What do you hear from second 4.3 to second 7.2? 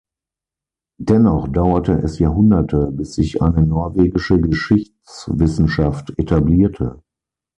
Geschichtswissenschaft etablierte.